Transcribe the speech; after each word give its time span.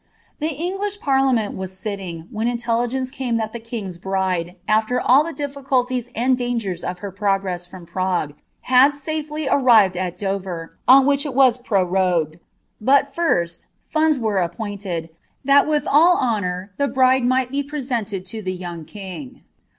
'* 0.23 0.41
i'he 0.41 0.49
English 0.53 0.99
parliameoi 0.99 1.53
was 1.55 1.77
silting, 1.77 2.27
when 2.31 2.47
intelligence 2.47 3.11
came 3.11 3.37
that 3.37 3.53
the 3.53 3.59
r'a 3.59 4.01
bride, 4.01 4.55
after 4.67 4.99
all 4.99 5.23
the 5.23 5.31
diHiculiies 5.31 6.09
and 6.15 6.35
dangers 6.35 6.83
of 6.83 6.97
her 7.05 7.11
progress 7.11 7.67
from 7.67 7.85
giie, 7.85 8.33
had 8.61 8.95
safely 8.95 9.47
arrived 9.47 9.95
at 9.95 10.17
Dover, 10.17 10.75
on 10.87 11.05
which 11.05 11.23
it 11.23 11.35
was 11.35 11.59
prurognei!; 11.59 12.39
but., 12.81 13.13
funds 13.85 14.17
were 14.17 14.39
appointed, 14.39 15.09
that 15.45 15.67
with 15.67 15.83
all 15.87 16.17
honour 16.17 16.71
the 16.77 16.87
bride 16.87 17.23
might 17.23 17.51
be 17.51 17.61
pre 17.61 17.85
ted 17.85 18.33
U> 18.33 18.41
the 18.41 18.53
young 18.53 18.85
king. 18.85 19.43